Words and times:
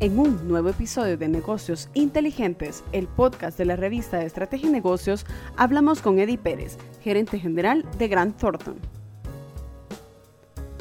En 0.00 0.18
un 0.18 0.48
nuevo 0.48 0.70
episodio 0.70 1.18
de 1.18 1.28
Negocios 1.28 1.90
Inteligentes, 1.92 2.82
el 2.92 3.06
podcast 3.06 3.58
de 3.58 3.66
la 3.66 3.76
revista 3.76 4.16
de 4.16 4.24
Estrategia 4.24 4.70
y 4.70 4.72
Negocios, 4.72 5.26
hablamos 5.58 6.00
con 6.00 6.18
Eddie 6.18 6.38
Pérez, 6.38 6.78
gerente 7.02 7.38
general 7.38 7.84
de 7.98 8.08
Grant 8.08 8.38
Thornton. 8.38 8.76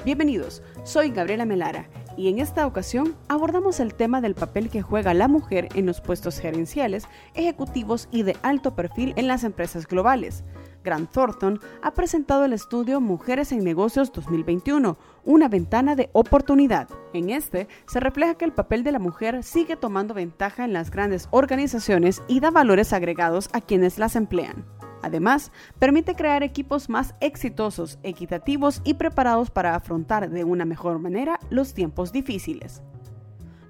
Bienvenidos, 0.05 0.63
soy 0.86 1.09
Gabriela 1.09 1.44
Melara 1.44 1.90
y 2.16 2.30
en 2.30 2.40
esta 2.40 2.66
ocasión 2.66 3.13
abordamos 3.27 3.82
el 3.82 3.94
tema 3.94 4.21
del 4.21 4.36
papel 4.36 4.70
que 4.70 4.82
juega 4.82 5.13
la 5.13 5.27
mujer 5.27 5.67
en 5.76 5.86
los 5.86 5.99
puestos 5.99 6.40
gerenciales, 6.40 7.04
ejecutivos 7.34 8.08
y 8.12 8.23
de 8.23 8.38
alto 8.41 8.73
perfil 8.73 9.12
en 9.17 9.27
las 9.27 9.44
empresas 9.44 9.86
globales. 9.86 10.45
Grant 10.84 11.12
Thornton 11.12 11.60
ha 11.82 11.94
presentado 11.94 12.46
el 12.46 12.54
estudio 12.54 13.02
Mujeres 13.02 13.52
en 13.52 13.64
Negocios 13.64 14.12
2021, 14.14 14.98
una 15.26 15.48
ventana 15.50 15.96
de 15.96 16.10
oportunidad. 16.14 16.88
En 17.14 17.30
este 17.30 17.68
se 17.88 18.00
refleja 18.00 18.36
que 18.36 18.46
el 18.46 18.54
papel 18.54 18.84
de 18.84 18.92
la 18.92 19.00
mujer 19.00 19.44
sigue 19.44 19.76
tomando 19.76 20.14
ventaja 20.14 20.64
en 20.64 20.74
las 20.74 20.90
grandes 20.90 21.28
organizaciones 21.32 22.24
y 22.28 22.40
da 22.40 22.52
valores 22.52 22.94
agregados 22.94 23.50
a 23.54 23.62
quienes 23.62 24.00
las 24.00 24.16
emplean. 24.16 24.66
Además, 25.02 25.52
permite 25.80 26.16
crear 26.16 26.44
equipos 26.44 26.90
más 26.90 27.16
exitosos, 27.22 28.00
equitativos 28.04 28.82
y 28.84 28.96
preparados 28.96 29.50
para 29.50 29.76
afrontar 29.76 30.30
de 30.30 30.44
una 30.44 30.66
mejor 30.66 31.00
manera 31.00 31.40
los 31.50 31.74
tiempos 31.74 32.12
difíciles. 32.12 32.82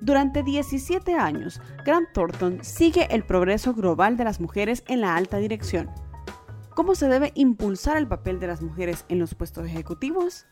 Durante 0.02 0.44
17 0.44 1.16
años, 1.16 1.62
Grant 1.85 2.07
Thornton 2.13 2.60
sigue 2.63 3.07
el 3.12 3.23
progreso 3.23 3.73
global 3.73 4.16
de 4.16 4.23
las 4.23 4.40
mujeres 4.40 4.84
en 4.88 5.02
la 5.02 5.16
alta 5.16 5.38
dirección 5.38 5.90
¿Cómo 6.79 6.95
se 6.95 7.09
debe 7.09 7.33
impulsar 7.35 7.97
el 7.97 8.07
papel 8.07 8.39
de 8.39 8.47
las 8.47 8.61
mujeres 8.61 9.04
en 9.09 9.20
los 9.20 9.35
puestos 9.35 9.65
ejecutivos? 9.65 10.45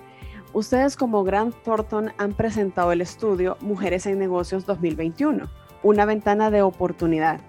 Ustedes 0.54 0.96
como 0.96 1.22
Grant 1.22 1.54
Thornton 1.62 2.12
han 2.16 2.32
presentado 2.32 2.92
el 2.92 3.02
estudio 3.02 3.58
Mujeres 3.60 4.06
en 4.06 4.18
Negocios 4.18 4.64
2021, 4.64 5.50
una 5.82 6.06
ventana 6.06 6.50
de 6.50 6.62
oportunidad. 6.62 7.40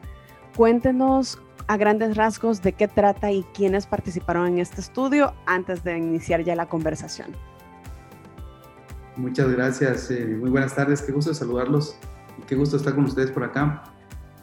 Cuéntenos 0.58 1.40
a 1.70 1.78
grandes 1.78 2.18
rasgos 2.18 2.64
de 2.64 2.74
qué 2.74 2.88
trata 2.88 3.32
y 3.32 3.44
quiénes 3.54 3.86
participaron 3.86 4.48
en 4.48 4.58
este 4.58 4.82
estudio 4.82 5.36
antes 5.46 5.84
de 5.84 6.00
iniciar 6.00 6.44
ya 6.44 6.56
la 6.56 6.68
conversación. 6.68 7.28
Muchas 9.16 9.52
gracias, 9.52 10.10
eh, 10.10 10.26
muy 10.26 10.50
buenas 10.50 10.74
tardes, 10.74 11.04
qué 11.04 11.12
gusto 11.12 11.32
saludarlos 11.32 11.96
y 12.40 12.42
qué 12.48 12.56
gusto 12.56 12.78
estar 12.78 12.96
con 12.96 13.06
ustedes 13.06 13.30
por 13.30 13.44
acá. 13.44 13.84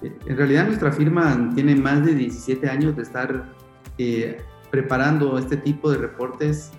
Eh, 0.03 0.17
en 0.25 0.37
realidad 0.37 0.67
nuestra 0.67 0.93
firma 0.93 1.51
tiene 1.53 1.75
más 1.75 2.07
de 2.07 2.15
17 2.15 2.71
años 2.71 2.95
de 2.95 3.03
estar 3.03 3.53
eh, 3.99 4.41
preparando 4.71 5.37
este 5.37 5.57
tipo 5.57 5.91
de 5.91 5.99
reportes 5.99 6.71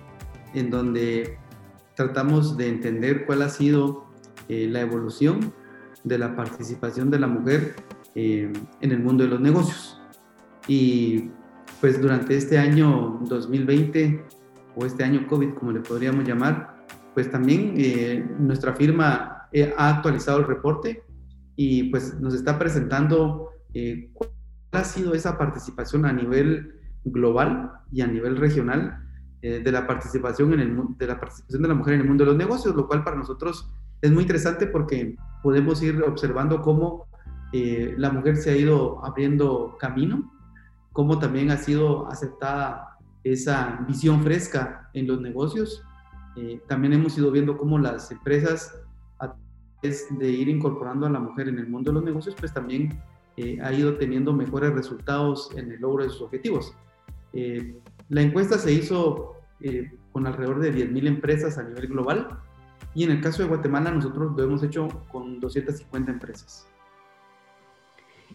en 0.54 0.70
donde 0.70 1.36
tratamos 1.94 2.56
de 2.56 2.68
entender 2.68 3.26
cuál 3.26 3.42
ha 3.42 3.50
sido 3.50 4.06
la 4.48 4.80
evolución 4.80 5.52
de 6.04 6.16
la 6.16 6.34
participación 6.34 7.10
de 7.10 7.18
la 7.18 7.26
mujer 7.26 7.76
en 8.14 8.66
el 8.80 8.98
mundo 8.98 9.24
de 9.24 9.28
los 9.28 9.40
negocios. 9.40 9.97
Y 10.68 11.30
pues 11.80 12.00
durante 12.00 12.36
este 12.36 12.58
año 12.58 13.18
2020 13.22 14.24
o 14.76 14.86
este 14.86 15.02
año 15.02 15.26
COVID, 15.26 15.54
como 15.54 15.72
le 15.72 15.80
podríamos 15.80 16.26
llamar, 16.26 16.84
pues 17.14 17.30
también 17.30 17.74
eh, 17.76 18.24
nuestra 18.38 18.74
firma 18.74 19.48
eh, 19.52 19.74
ha 19.76 19.88
actualizado 19.88 20.38
el 20.38 20.46
reporte 20.46 21.02
y 21.56 21.84
pues 21.84 22.20
nos 22.20 22.34
está 22.34 22.58
presentando 22.58 23.48
eh, 23.74 24.10
cuál 24.12 24.30
ha 24.72 24.84
sido 24.84 25.14
esa 25.14 25.38
participación 25.38 26.04
a 26.04 26.12
nivel 26.12 26.74
global 27.04 27.72
y 27.90 28.02
a 28.02 28.06
nivel 28.06 28.36
regional 28.36 29.04
de 29.40 29.70
la 29.70 29.86
participación 29.86 30.52
en 30.54 30.60
el 30.60 30.76
de 30.98 31.06
la 31.06 31.20
participación 31.20 31.62
de 31.62 31.68
la 31.68 31.74
mujer 31.74 31.94
en 31.94 32.00
el 32.00 32.08
mundo 32.08 32.24
de 32.24 32.30
los 32.30 32.36
negocios, 32.36 32.74
lo 32.74 32.88
cual 32.88 33.04
para 33.04 33.16
nosotros 33.16 33.70
es 34.02 34.10
muy 34.10 34.22
interesante 34.22 34.66
porque 34.66 35.14
podemos 35.44 35.80
ir 35.80 36.02
observando 36.02 36.60
cómo 36.60 37.06
la 37.52 38.10
mujer 38.10 38.36
se 38.36 38.50
ha 38.50 38.56
ido 38.56 39.04
abriendo 39.04 39.76
camino 39.78 40.37
cómo 40.98 41.20
también 41.20 41.52
ha 41.52 41.56
sido 41.56 42.08
aceptada 42.08 42.98
esa 43.22 43.84
visión 43.86 44.20
fresca 44.20 44.90
en 44.94 45.06
los 45.06 45.20
negocios. 45.20 45.84
Eh, 46.34 46.60
también 46.66 46.92
hemos 46.92 47.16
ido 47.16 47.30
viendo 47.30 47.56
cómo 47.56 47.78
las 47.78 48.10
empresas, 48.10 48.74
a 49.20 49.32
través 49.80 50.08
de 50.18 50.28
ir 50.28 50.48
incorporando 50.48 51.06
a 51.06 51.10
la 51.10 51.20
mujer 51.20 51.46
en 51.46 51.60
el 51.60 51.68
mundo 51.68 51.92
de 51.92 51.94
los 51.94 52.04
negocios, 52.04 52.34
pues 52.36 52.52
también 52.52 53.00
eh, 53.36 53.60
ha 53.62 53.72
ido 53.72 53.96
teniendo 53.96 54.32
mejores 54.32 54.72
resultados 54.72 55.50
en 55.54 55.70
el 55.70 55.80
logro 55.80 56.02
de 56.02 56.10
sus 56.10 56.22
objetivos. 56.22 56.74
Eh, 57.32 57.76
la 58.08 58.22
encuesta 58.22 58.58
se 58.58 58.72
hizo 58.72 59.36
con 60.10 60.26
alrededor 60.26 60.58
de 60.58 60.74
10.000 60.74 61.06
empresas 61.06 61.58
a 61.58 61.62
nivel 61.62 61.86
global 61.86 62.40
y 62.96 63.04
en 63.04 63.12
el 63.12 63.20
caso 63.20 63.44
de 63.44 63.50
Guatemala 63.50 63.92
nosotros 63.92 64.32
lo 64.36 64.42
hemos 64.42 64.64
hecho 64.64 64.88
con 65.12 65.38
250 65.38 66.10
empresas. 66.10 66.66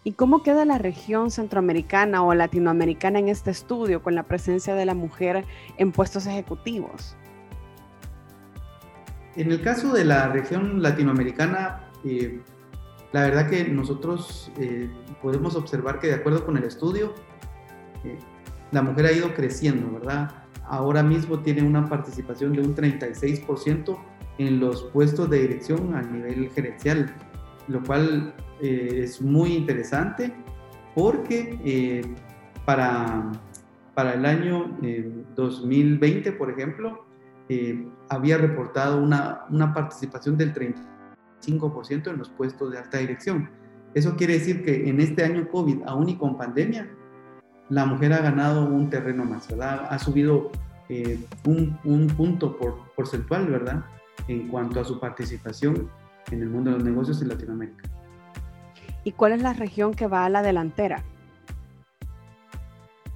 ¿Y 0.06 0.14
cómo 0.14 0.44
queda 0.44 0.66
la 0.66 0.78
región 0.78 1.31
centroamericana 1.31 2.24
o 2.24 2.34
latinoamericana 2.34 3.19
en 3.19 3.30
este 3.30 3.52
estudio 3.52 4.03
con 4.03 4.16
la 4.16 4.24
presencia 4.24 4.75
de 4.75 4.86
la 4.86 4.94
mujer 4.94 5.46
en 5.78 5.94
puestos 5.94 6.28
ejecutivos? 6.28 7.16
En 9.38 9.52
el 9.52 9.62
caso 9.62 9.94
de 9.94 10.03
la 10.03 10.28
región 10.28 10.81
latinoamericana, 10.81 11.90
eh, 12.03 12.41
la 13.14 13.22
verdad 13.22 13.50
que 13.50 13.64
nosotros 13.69 14.52
eh, 14.58 14.91
podemos 15.22 15.56
observar 15.56 16.00
que 16.00 16.08
de 16.08 16.16
acuerdo 16.16 16.46
con 16.46 16.58
el 16.58 16.66
estudio, 16.66 17.14
eh, 18.03 18.20
la 18.72 18.81
mujer 18.81 19.06
ha 19.06 19.12
ido 19.14 19.34
creciendo, 19.34 19.90
¿verdad? 19.91 20.31
Ahora 20.66 21.02
mismo 21.02 21.40
tiene 21.40 21.64
una 21.64 21.88
participación 21.88 22.53
de 22.53 22.62
un 22.62 22.75
36% 22.75 23.97
en 24.38 24.59
los 24.59 24.84
puestos 24.85 25.30
de 25.30 25.41
dirección 25.41 25.96
a 25.96 26.02
nivel 26.02 26.50
gerencial, 26.50 27.16
lo 27.68 27.84
cual 27.84 28.34
eh, 28.62 29.01
es 29.03 29.22
muy 29.22 29.53
interesante 29.53 30.34
porque 30.96 31.59
eh, 31.63 32.01
para, 32.66 33.31
para 33.94 34.13
el 34.13 34.25
año 34.25 34.78
2020, 35.35 36.29
eh, 36.29 36.31
por 36.34 36.50
ejemplo, 36.50 37.06
había 38.09 38.38
reportado 38.38 39.02
una, 39.02 39.46
una 39.50 39.73
participación 39.73 40.38
del 40.38 40.53
35% 40.53 42.07
en 42.07 42.18
los 42.18 42.29
puestos 42.29 42.72
de 42.72 42.78
alta 42.78 43.00
dirección. 43.00 43.50
Eso 43.94 44.16
quiere 44.16 44.34
decir 44.34 44.63
que 44.63 44.90
en 44.90 45.00
este 45.00 45.23
año 45.23 45.47
COVID, 45.50 45.84
aún 45.85 46.09
y 46.09 46.16
con 46.16 46.38
pandemia, 46.38 46.90
la 47.69 47.85
mujer 47.85 48.13
ha 48.13 48.22
ganado 48.22 48.66
un 48.66 48.90
terreno 48.90 49.23
más, 49.26 49.47
¿verdad? 49.47 49.87
Ha 49.90 49.99
subido 49.99 50.52
un, 51.46 51.78
un, 51.84 52.08
punto 52.08 52.58
por, 52.58 52.91
porcentual, 52.96 53.47
¿verdad? 53.47 53.85
En 54.28 54.47
cuanto 54.47 54.79
a 54.79 54.84
su 54.84 54.99
participación 54.99 55.90
en 56.31 56.41
el 56.41 56.49
mundo 56.49 56.72
de 56.72 56.78
los 56.78 56.85
negocios 56.85 57.22
en 57.22 57.29
Latinoamérica. 57.29 57.84
¿Y 59.03 59.11
cuál 59.11 59.34
es 59.34 59.41
la 59.41 59.53
región 59.53 59.93
que 59.93 60.08
va 60.08 60.25
a 60.25 60.29
la 60.29 60.41
delantera? 60.41 61.03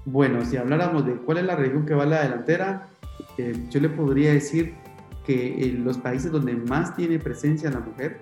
Bueno, 0.06 0.44
si 0.46 0.58
habláramos 0.58 1.06
de 1.06 1.16
cuál 1.16 1.40
es 1.40 1.46
la 1.46 1.56
región 1.56 1.86
que 1.86 1.94
va 1.94 2.04
a 2.04 2.08
la 2.08 2.22
delantera, 2.24 2.88
eh, 3.38 3.68
yo 3.70 3.80
le 3.80 3.90
podría 3.90 4.34
decir 4.34 4.76
que 5.26 5.68
en 5.68 5.84
los 5.84 5.98
países 5.98 6.32
donde 6.32 6.56
más 6.56 6.96
tiene 6.96 7.20
presencia 7.20 7.70
la 7.70 7.82
mujer, 7.82 8.20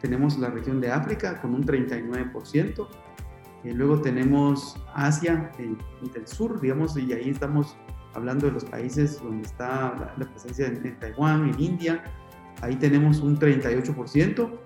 tenemos 0.00 0.38
la 0.38 0.48
región 0.48 0.80
de 0.80 0.90
África 0.90 1.40
con 1.40 1.54
un 1.54 1.64
39%, 1.64 2.88
y 3.64 3.72
luego 3.72 4.00
tenemos 4.00 4.76
Asia 4.94 5.50
en, 5.58 5.76
el 6.14 6.26
sur, 6.26 6.60
digamos, 6.60 6.96
y 6.96 7.12
ahí 7.12 7.30
estamos 7.30 7.76
hablando 8.14 8.46
de 8.46 8.52
los 8.52 8.64
países 8.64 9.20
donde 9.22 9.46
está 9.46 10.14
la, 10.16 10.30
presencia 10.30 10.66
en, 10.68 10.86
en 10.86 10.98
Taiwán, 10.98 11.50
en 11.50 11.60
India, 11.60 12.02
ahí 12.62 12.76
tenemos 12.76 13.20
un 13.20 13.38
38%, 13.38 14.60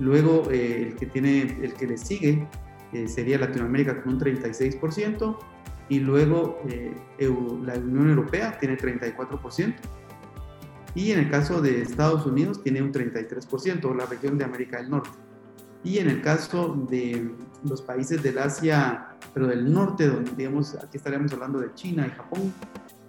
Luego, 0.00 0.50
eh, 0.50 0.88
el, 0.88 0.96
que 0.96 1.06
tiene, 1.06 1.42
el 1.62 1.74
que 1.74 1.86
le 1.86 1.98
sigue 1.98 2.48
eh, 2.92 3.06
sería 3.06 3.38
Latinoamérica 3.38 4.02
con 4.02 4.14
un 4.14 4.20
36%, 4.20 5.38
y 5.90 5.98
luego 6.00 6.60
eh, 6.68 6.94
la 7.64 7.74
Unión 7.74 8.08
Europea 8.08 8.58
tiene 8.58 8.78
34%, 8.78 9.74
y 10.94 11.12
en 11.12 11.18
el 11.20 11.30
caso 11.30 11.60
de 11.60 11.82
Estados 11.82 12.24
Unidos 12.26 12.62
tiene 12.62 12.80
un 12.82 12.92
33%, 12.92 13.94
la 13.94 14.06
región 14.06 14.38
de 14.38 14.44
América 14.44 14.78
del 14.78 14.90
Norte. 14.90 15.10
Y 15.84 15.98
en 15.98 16.08
el 16.08 16.20
caso 16.20 16.86
de 16.90 17.30
los 17.64 17.82
países 17.82 18.22
del 18.22 18.38
Asia, 18.38 19.16
pero 19.32 19.46
del 19.46 19.72
norte, 19.72 20.08
donde 20.08 20.32
digamos, 20.32 20.74
aquí 20.74 20.96
estaríamos 20.96 21.32
hablando 21.32 21.60
de 21.60 21.72
China 21.74 22.06
y 22.06 22.10
Japón, 22.10 22.52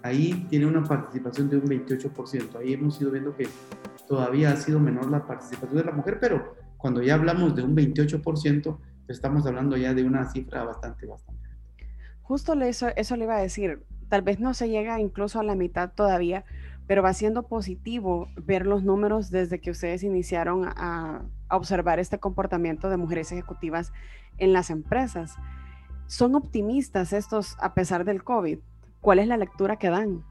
ahí 0.02 0.46
tiene 0.48 0.66
una 0.66 0.82
participación 0.84 1.48
de 1.48 1.56
un 1.56 1.64
28%. 1.64 2.56
Ahí 2.58 2.72
hemos 2.72 3.00
ido 3.00 3.10
viendo 3.10 3.34
que 3.36 3.48
todavía 4.06 4.52
ha 4.52 4.56
sido 4.56 4.80
menor 4.80 5.10
la 5.10 5.26
participación 5.26 5.76
de 5.76 5.84
la 5.84 5.92
mujer, 5.92 6.18
pero 6.20 6.54
cuando 6.76 7.02
ya 7.02 7.14
hablamos 7.14 7.54
de 7.54 7.62
un 7.62 7.76
28%, 7.76 8.78
estamos 9.08 9.46
hablando 9.46 9.76
ya 9.76 9.94
de 9.94 10.04
una 10.04 10.30
cifra 10.30 10.64
bastante, 10.64 11.06
bastante. 11.06 11.42
Justo 12.22 12.54
eso, 12.54 12.88
eso 12.96 13.16
le 13.16 13.24
iba 13.24 13.36
a 13.36 13.40
decir, 13.40 13.84
tal 14.08 14.22
vez 14.22 14.40
no 14.40 14.54
se 14.54 14.68
llega 14.68 15.00
incluso 15.00 15.38
a 15.40 15.44
la 15.44 15.54
mitad 15.54 15.92
todavía, 15.92 16.44
pero 16.86 17.02
va 17.02 17.12
siendo 17.14 17.44
positivo 17.44 18.28
ver 18.36 18.66
los 18.66 18.82
números 18.82 19.30
desde 19.30 19.60
que 19.60 19.70
ustedes 19.70 20.02
iniciaron 20.02 20.64
a, 20.66 21.22
a 21.48 21.56
observar 21.56 22.00
este 22.00 22.18
comportamiento 22.18 22.90
de 22.90 22.96
mujeres 22.96 23.30
ejecutivas 23.30 23.92
en 24.38 24.52
las 24.52 24.70
empresas. 24.70 25.36
¿Son 26.06 26.34
optimistas 26.34 27.12
estos 27.12 27.56
a 27.60 27.74
pesar 27.74 28.04
del 28.04 28.24
COVID? 28.24 28.58
¿Cuál 29.02 29.18
es 29.18 29.26
la 29.26 29.36
lectura 29.36 29.76
que 29.76 29.90
dan? 29.90 30.24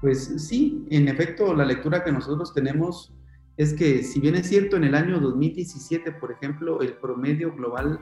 Pues 0.00 0.32
sí, 0.46 0.86
en 0.90 1.08
efecto, 1.08 1.52
la 1.52 1.64
lectura 1.64 2.04
que 2.04 2.12
nosotros 2.12 2.54
tenemos 2.54 3.12
es 3.56 3.74
que 3.74 4.04
si 4.04 4.20
bien 4.20 4.36
es 4.36 4.48
cierto 4.48 4.76
en 4.76 4.84
el 4.84 4.94
año 4.94 5.18
2017, 5.18 6.12
por 6.12 6.30
ejemplo, 6.30 6.80
el 6.80 6.92
promedio 6.92 7.52
global 7.52 7.98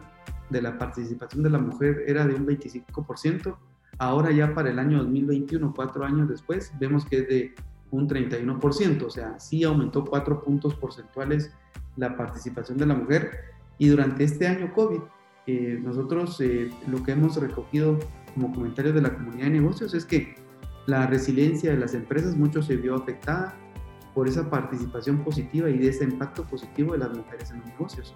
de 0.51 0.61
la 0.61 0.77
participación 0.77 1.43
de 1.43 1.49
la 1.49 1.59
mujer 1.59 2.05
era 2.07 2.27
de 2.27 2.35
un 2.35 2.47
25%, 2.47 3.57
ahora 3.97 4.31
ya 4.33 4.53
para 4.53 4.69
el 4.69 4.79
año 4.79 4.99
2021, 4.99 5.73
cuatro 5.75 6.05
años 6.05 6.29
después, 6.29 6.71
vemos 6.79 7.07
que 7.07 7.21
es 7.21 7.29
de 7.29 7.55
un 7.91 8.07
31%, 8.07 9.03
o 9.03 9.11
sea, 9.11 9.41
sí 9.41 9.65
aumentó 9.65 10.05
cuatro 10.05 10.43
puntos 10.43 10.75
porcentuales 10.75 11.51
la 11.97 12.19
participación 12.19 12.77
de 12.77 12.85
la 12.85 12.95
mujer 12.95 13.31
y 13.79 13.89
durante 13.89 14.25
este 14.25 14.47
año 14.47 14.75
COVID, 14.75 15.01
eh, 15.47 15.81
nosotros 15.83 16.39
eh, 16.43 16.71
lo 16.87 17.03
que 17.03 17.13
hemos 17.13 17.37
recogido 17.37 17.99
como 18.35 18.53
comentarios 18.53 18.95
de 18.95 19.03
la 19.03 19.15
comunidad 19.15 19.47
de 19.47 19.51
negocios 19.51 19.95
es 19.95 20.05
que 20.05 20.35
la 20.87 21.07
resiliencia 21.07 21.71
de 21.71 21.79
las 21.79 21.95
empresas 21.95 22.37
mucho 22.37 22.63
se 22.63 22.77
vio 22.77 22.97
afectada 22.97 23.55
por 24.15 24.29
esa 24.29 24.49
participación 24.51 25.19
positiva 25.25 25.71
y 25.71 25.79
de 25.79 25.89
ese 25.89 26.05
impacto 26.05 26.45
positivo 26.45 26.93
de 26.93 26.99
las 26.99 27.17
mujeres 27.17 27.51
en 27.51 27.59
los 27.59 27.67
negocios. 27.67 28.15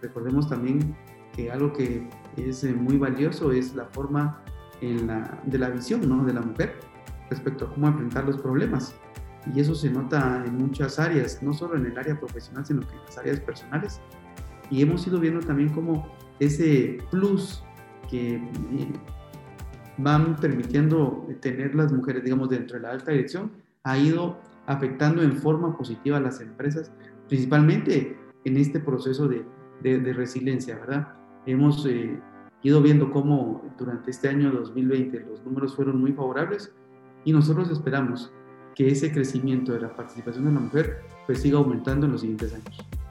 Recordemos 0.00 0.48
también 0.48 0.96
que 1.34 1.50
algo 1.50 1.72
que 1.72 2.08
es 2.36 2.64
eh, 2.64 2.72
muy 2.72 2.96
valioso 2.96 3.52
es 3.52 3.74
la 3.74 3.86
forma 3.86 4.42
en 4.80 5.06
la, 5.06 5.40
de 5.44 5.58
la 5.58 5.70
visión 5.70 6.08
¿no? 6.08 6.24
de 6.24 6.32
la 6.32 6.40
mujer 6.40 6.74
respecto 7.30 7.66
a 7.66 7.74
cómo 7.74 7.88
enfrentar 7.88 8.24
los 8.24 8.38
problemas. 8.38 8.94
Y 9.54 9.60
eso 9.60 9.74
se 9.74 9.90
nota 9.90 10.42
en 10.46 10.56
muchas 10.56 10.98
áreas, 10.98 11.42
no 11.42 11.52
solo 11.52 11.76
en 11.76 11.86
el 11.86 11.98
área 11.98 12.18
profesional, 12.18 12.64
sino 12.64 12.80
que 12.80 12.94
en 12.94 13.04
las 13.04 13.18
áreas 13.18 13.40
personales. 13.40 14.00
Y 14.70 14.80
hemos 14.80 15.06
ido 15.06 15.20
viendo 15.20 15.40
también 15.40 15.68
cómo 15.70 16.08
ese 16.38 16.98
plus 17.10 17.62
que 18.08 18.36
eh, 18.36 18.92
van 19.98 20.36
permitiendo 20.36 21.26
tener 21.40 21.74
las 21.74 21.92
mujeres, 21.92 22.24
digamos, 22.24 22.48
dentro 22.48 22.76
de 22.76 22.82
la 22.82 22.90
alta 22.90 23.12
dirección, 23.12 23.52
ha 23.84 23.98
ido 23.98 24.38
afectando 24.66 25.22
en 25.22 25.36
forma 25.36 25.76
positiva 25.76 26.16
a 26.16 26.20
las 26.20 26.40
empresas, 26.40 26.90
principalmente 27.28 28.16
en 28.44 28.56
este 28.56 28.80
proceso 28.80 29.28
de, 29.28 29.44
de, 29.82 30.12
resiliencia, 30.12 30.76
¿verdad? 30.76 31.08
Hemos 31.46 31.84
eh, 31.86 32.18
ido 32.62 32.80
viendo 32.82 33.10
cómo 33.10 33.62
durante 33.78 34.10
este 34.10 34.28
año 34.28 34.50
2020 34.50 35.20
los 35.28 35.44
números 35.44 35.76
fueron 35.76 36.00
muy 36.00 36.12
favorables 36.12 36.74
y 37.24 37.32
nosotros 37.32 37.70
esperamos 37.70 38.32
que 38.74 38.88
ese 38.88 39.12
crecimiento 39.12 39.72
de 39.72 39.80
la 39.80 39.94
participación 39.94 40.46
de 40.46 40.52
la 40.52 40.60
mujer 40.60 41.02
pues 41.26 41.40
siga 41.40 41.58
aumentando 41.58 42.06
en 42.06 42.12
los 42.12 42.22
siguientes 42.22 42.52
años. 42.54 43.03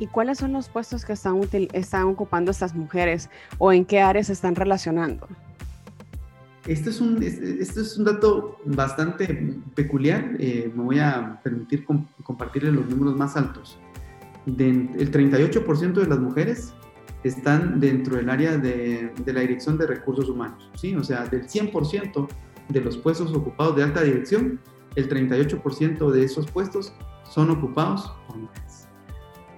¿Y 0.00 0.06
cuáles 0.06 0.38
son 0.38 0.52
los 0.52 0.70
puestos 0.70 1.04
que 1.04 1.12
están, 1.12 2.04
ocupando 2.06 2.50
estas 2.50 2.74
mujeres 2.74 3.28
o 3.58 3.70
en 3.70 3.84
qué 3.84 4.00
áreas 4.00 4.28
se 4.28 4.32
están 4.32 4.56
relacionando? 4.56 5.28
Este 6.66 6.88
es 6.88 7.02
un, 7.02 7.22
este 7.22 7.80
es 7.80 7.98
un 7.98 8.06
dato 8.06 8.56
bastante 8.64 9.58
peculiar. 9.74 10.36
Eh, 10.38 10.72
me 10.74 10.82
voy 10.82 10.98
a 10.98 11.38
permitir 11.44 11.84
compartirle 12.24 12.72
los 12.72 12.88
números 12.88 13.14
más 13.14 13.36
altos. 13.36 13.78
el 14.46 15.12
38% 15.12 15.92
de 15.92 16.06
las 16.06 16.18
mujeres 16.18 16.72
están 17.22 17.78
dentro 17.78 18.16
del 18.16 18.30
área 18.30 18.56
de, 18.56 19.12
la 19.26 19.40
dirección 19.40 19.76
de 19.76 19.86
recursos 19.86 20.30
humanos. 20.30 20.70
O 20.98 21.04
sea, 21.04 21.26
del 21.26 21.46
100% 21.46 22.26
de 22.70 22.80
los 22.80 22.96
puestos 22.96 23.34
ocupados 23.34 23.76
de 23.76 23.82
alta 23.82 24.02
dirección, 24.02 24.60
el 24.96 25.10
38% 25.10 26.10
de 26.10 26.24
esos 26.24 26.50
puestos 26.50 26.94
son 27.24 27.50
ocupados 27.50 28.10
por 28.26 28.38
mujeres. 28.38 28.69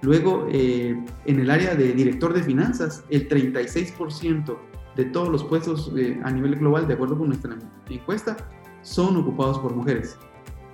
Luego, 0.03 0.47
eh, 0.51 1.03
en 1.25 1.39
el 1.39 1.49
área 1.49 1.75
de 1.75 1.93
director 1.93 2.33
de 2.33 2.43
finanzas, 2.43 3.03
el 3.09 3.27
36% 3.27 4.57
de 4.95 5.05
todos 5.05 5.29
los 5.29 5.43
puestos 5.43 5.91
eh, 5.97 6.19
a 6.23 6.29
nivel 6.29 6.57
global, 6.57 6.87
de 6.87 6.93
acuerdo 6.93 7.17
con 7.17 7.29
nuestra 7.29 7.57
encuesta, 7.89 8.37
son 8.81 9.17
ocupados 9.17 9.57
por 9.59 9.73
mujeres. 9.73 10.17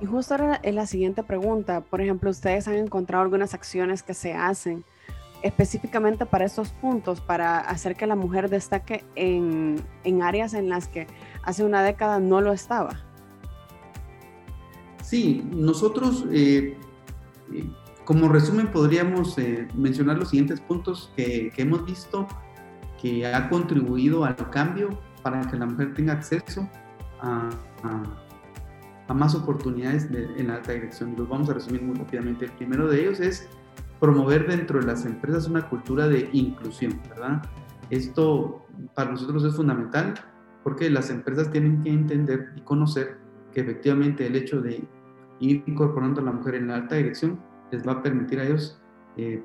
Y 0.03 0.07
justo 0.07 0.35
ahora 0.35 0.59
es 0.65 0.75
la 0.75 0.85
siguiente 0.87 1.23
pregunta. 1.23 1.81
Por 1.81 2.01
ejemplo, 2.01 2.29
ustedes 2.29 2.67
han 2.67 2.75
encontrado 2.75 3.23
algunas 3.23 3.55
acciones 3.55 4.03
que 4.03 4.15
se 4.15 4.35
hacen 4.35 4.85
específicamente 5.43 6.27
para 6.27 6.45
estos 6.45 6.71
puntos, 6.71 7.21
para 7.21 7.61
hacer 7.61 7.95
que 7.95 8.09
la 8.09 8.17
mujer 8.17 8.51
destaque 8.51 9.05
en, 9.15 9.77
en 10.03 10.23
áreas 10.23 10.55
en 10.55 10.69
las 10.69 10.89
que 10.89 11.07
hace 11.45 11.65
una 11.65 11.85
década 11.85 12.19
no 12.19 12.41
lo 12.41 12.53
estaba. 12.53 12.99
Sí, 15.05 15.49
nosotros 15.55 16.27
eh, 16.33 16.77
eh, 17.53 17.71
como 18.05 18.29
resumen 18.29 18.73
podríamos 18.73 19.39
eh, 19.39 19.69
mencionar 19.77 20.19
los 20.19 20.31
siguientes 20.31 20.61
puntos 20.61 21.13
que, 21.17 21.53
hemos 21.57 21.87
visto 21.87 22.27
que 23.01 23.25
ha 23.33 23.49
contribuido 23.49 24.25
al 24.25 24.35
cambio 24.51 24.99
para 25.23 25.43
que 25.49 25.57
la 25.57 25.67
mujer 25.67 25.95
tenga 25.95 26.15
acceso 26.15 26.69
a, 27.21 27.51
más 29.15 29.35
oportunidades 29.35 30.09
en 30.11 30.49
la 30.49 30.57
alta 30.57 30.73
dirección. 30.73 31.15
Los 31.17 31.29
vamos 31.29 31.49
a 31.51 31.55
resumir 31.55 31.83
muy 31.83 31.97
rápidamente. 31.97 32.47
El 32.47 32.53
primero 32.53 32.89
de 32.89 33.01
ellos 33.01 33.21
es 33.21 33.49
promover 34.01 34.47
dentro 34.49 34.81
de 34.81 34.87
las 34.87 35.05
empresas 35.07 35.47
una 35.49 35.69
cultura 35.69 36.09
de 36.09 36.29
inclusión, 36.33 37.01
¿verdad? 37.09 37.43
Esto 37.91 38.67
para 38.95 39.11
nosotros 39.11 39.45
es 39.45 39.55
fundamental 39.55 40.15
porque 40.65 40.91
las 40.91 41.11
empresas 41.11 41.51
tienen 41.51 41.83
que 41.83 41.91
entender 41.91 42.53
y 42.57 42.61
conocer 42.63 43.19
que 43.53 43.61
efectivamente 43.61 44.27
el 44.27 44.37
hecho 44.37 44.61
de 44.61 44.85
ir 45.41 45.63
incorporando 45.67 46.21
a 46.21 46.25
la 46.25 46.33
mujer 46.33 46.55
en 46.55 46.69
la 46.69 46.77
alta 46.77 46.97
dirección 46.97 47.41
les 47.71 47.87
va 47.87 47.93
a 47.93 48.03
permitir 48.03 48.41
a 48.41 48.45
ellos 48.45 48.81
eh, 49.17 49.43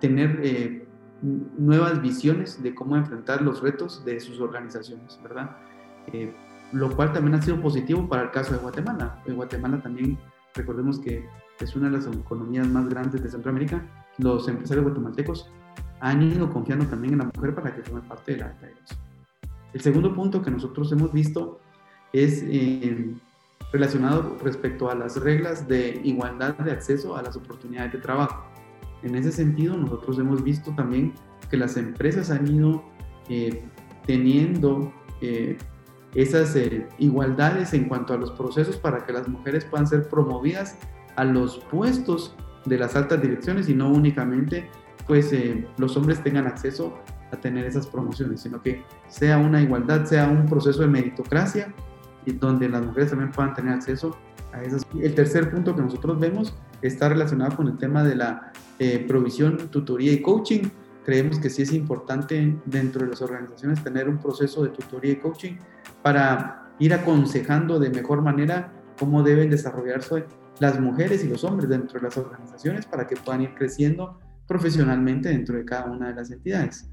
tener 0.00 0.40
eh, 0.42 0.86
nuevas 1.22 2.00
visiones 2.00 2.62
de 2.62 2.74
cómo 2.74 2.96
enfrentar 2.96 3.42
los 3.42 3.60
retos 3.62 4.04
de 4.04 4.20
sus 4.20 4.40
organizaciones, 4.40 5.18
¿verdad? 5.22 5.56
Eh, 6.12 6.34
lo 6.72 6.94
cual 6.94 7.12
también 7.12 7.34
ha 7.34 7.42
sido 7.42 7.60
positivo 7.60 8.08
para 8.08 8.22
el 8.22 8.30
caso 8.30 8.52
de 8.52 8.58
Guatemala. 8.58 9.22
En 9.26 9.36
Guatemala 9.36 9.80
también, 9.82 10.18
recordemos 10.54 10.98
que 10.98 11.28
es 11.58 11.76
una 11.76 11.90
de 11.90 11.98
las 11.98 12.06
economías 12.06 12.66
más 12.68 12.88
grandes 12.88 13.22
de 13.22 13.30
Centroamérica, 13.30 13.84
los 14.18 14.48
empresarios 14.48 14.84
guatemaltecos 14.84 15.50
han 16.00 16.22
ido 16.22 16.50
confiando 16.50 16.86
también 16.86 17.14
en 17.14 17.18
la 17.20 17.30
mujer 17.34 17.54
para 17.54 17.74
que 17.74 17.82
forme 17.82 18.06
parte 18.08 18.32
de 18.32 18.38
la 18.38 18.46
alta 18.46 18.66
dirección. 18.66 19.00
El 19.72 19.80
segundo 19.80 20.14
punto 20.14 20.42
que 20.42 20.50
nosotros 20.50 20.90
hemos 20.92 21.12
visto 21.12 21.60
es 22.12 22.42
eh, 22.46 23.14
relacionado 23.72 24.36
respecto 24.42 24.90
a 24.90 24.94
las 24.94 25.16
reglas 25.20 25.68
de 25.68 26.00
igualdad 26.02 26.54
de 26.58 26.72
acceso 26.72 27.16
a 27.16 27.22
las 27.22 27.36
oportunidades 27.36 27.92
de 27.92 27.98
trabajo. 27.98 28.44
En 29.02 29.14
ese 29.14 29.30
sentido, 29.30 29.76
nosotros 29.76 30.18
hemos 30.18 30.42
visto 30.42 30.74
también 30.74 31.14
que 31.50 31.56
las 31.56 31.76
empresas 31.76 32.30
han 32.30 32.46
ido 32.48 32.82
eh, 33.28 33.62
teniendo 34.06 34.92
eh, 35.20 35.56
esas 36.14 36.56
igualdades 36.98 37.72
en 37.72 37.84
cuanto 37.88 38.14
a 38.14 38.16
los 38.16 38.32
procesos 38.32 38.76
para 38.76 39.04
que 39.06 39.12
las 39.12 39.28
mujeres 39.28 39.64
puedan 39.64 39.86
ser 39.86 40.08
promovidas 40.08 40.76
a 41.16 41.24
los 41.24 41.58
puestos 41.70 42.34
de 42.64 42.78
las 42.78 42.96
altas 42.96 43.22
direcciones 43.22 43.68
y 43.68 43.74
no 43.74 43.88
únicamente 43.88 44.68
pues 45.06 45.34
los 45.76 45.96
hombres 45.96 46.22
tengan 46.22 46.46
acceso 46.46 46.98
a 47.32 47.36
tener 47.36 47.64
esas 47.64 47.86
promociones, 47.86 48.40
sino 48.40 48.62
que 48.62 48.82
sea 49.08 49.38
una 49.38 49.60
igualdad, 49.60 50.04
sea 50.04 50.28
un 50.28 50.46
proceso 50.46 50.82
de 50.82 50.88
meritocracia 50.88 51.72
y 52.26 52.32
donde 52.32 52.68
las 52.68 52.82
mujeres 52.82 53.10
también 53.10 53.30
puedan 53.30 53.54
tener 53.54 53.74
acceso 53.74 54.16
a 54.52 54.62
esas. 54.62 54.86
El 55.00 55.14
tercer 55.14 55.50
punto 55.50 55.74
que 55.74 55.82
nosotros 55.82 56.18
vemos 56.18 56.54
está 56.82 57.08
relacionado 57.08 57.56
con 57.56 57.68
el 57.68 57.78
tema 57.78 58.04
de 58.04 58.16
la 58.16 58.52
eh, 58.78 59.04
provisión, 59.06 59.68
tutoría 59.70 60.12
y 60.12 60.22
coaching. 60.22 60.68
Creemos 61.04 61.38
que 61.38 61.50
sí 61.50 61.62
es 61.62 61.72
importante 61.72 62.56
dentro 62.66 63.02
de 63.02 63.10
las 63.10 63.22
organizaciones 63.22 63.82
tener 63.82 64.08
un 64.08 64.18
proceso 64.18 64.62
de 64.62 64.70
tutoría 64.70 65.12
y 65.12 65.16
coaching 65.16 65.56
para 66.02 66.74
ir 66.78 66.94
aconsejando 66.94 67.78
de 67.78 67.90
mejor 67.90 68.22
manera 68.22 68.72
cómo 68.98 69.22
deben 69.22 69.50
desarrollarse 69.50 70.24
las 70.58 70.78
mujeres 70.78 71.24
y 71.24 71.28
los 71.28 71.44
hombres 71.44 71.68
dentro 71.68 71.98
de 71.98 72.06
las 72.06 72.16
organizaciones 72.16 72.86
para 72.86 73.06
que 73.06 73.16
puedan 73.16 73.42
ir 73.42 73.54
creciendo 73.54 74.18
profesionalmente 74.46 75.28
dentro 75.28 75.56
de 75.56 75.64
cada 75.64 75.86
una 75.90 76.08
de 76.08 76.14
las 76.14 76.30
entidades. 76.30 76.90